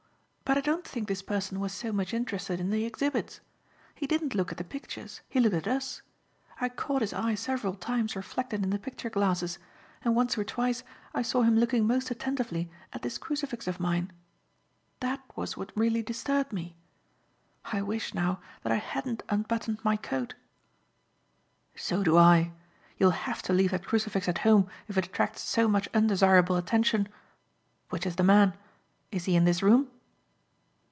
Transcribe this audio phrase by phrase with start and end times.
[0.51, 3.39] But I don't think this person was so much interested in the exhibits.
[3.95, 6.01] He didn't look at the pictures, he looked at us.
[6.59, 9.59] I caught his eye several times reflected in the picture glasses,
[10.03, 10.83] and once or twice
[11.13, 14.11] I saw him looking most attentively at this crucifix of mine.
[14.99, 16.75] That was what really disturbed me.
[17.63, 20.33] I wish, now, that I hadn't unbuttoned my coat."
[21.77, 22.51] "So do I.
[22.97, 26.57] You will have to leave that crucifix at home if it attracts so much undesirable
[26.57, 27.07] attention.
[27.87, 28.53] Which is the man?
[29.13, 29.89] Is he in this room?"